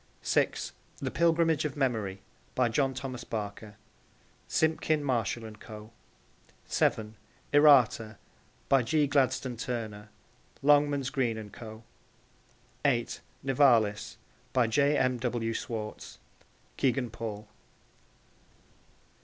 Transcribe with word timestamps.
(6) 0.23 0.71
The 0.97 1.11
Pilgrimage 1.11 1.63
of 1.63 1.77
Memory. 1.77 2.23
By 2.55 2.69
John 2.69 2.95
Thomas 2.95 3.23
Barker. 3.23 3.75
(Simpkin, 4.47 5.03
Marshall 5.03 5.45
and 5.45 5.59
Co.) 5.59 5.91
(7) 6.65 7.13
Errata. 7.53 8.17
By 8.67 8.81
G. 8.81 9.05
Gladstone 9.05 9.57
Turner. 9.57 10.09
(Longmans, 10.63 11.11
Green 11.11 11.37
and 11.37 11.53
Co.) 11.53 11.83
(8) 12.83 13.19
Nivalis. 13.43 14.17
By 14.53 14.65
J. 14.65 14.97
M. 14.97 15.19
W. 15.19 15.53
Schwartz. 15.53 16.17
(Kegan 16.77 17.11
Paul.) 17.11 17.47